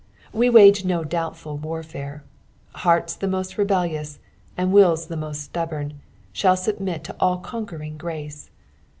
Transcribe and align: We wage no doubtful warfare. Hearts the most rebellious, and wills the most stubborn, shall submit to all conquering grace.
We 0.33 0.49
wage 0.49 0.83
no 0.83 1.03
doubtful 1.03 1.57
warfare. 1.57 2.23
Hearts 2.73 3.13
the 3.13 3.27
most 3.27 3.59
rebellious, 3.59 4.17
and 4.57 4.71
wills 4.71 5.05
the 5.05 5.15
most 5.15 5.41
stubborn, 5.43 5.99
shall 6.33 6.57
submit 6.57 7.03
to 7.03 7.15
all 7.19 7.37
conquering 7.37 7.97
grace. 7.97 8.49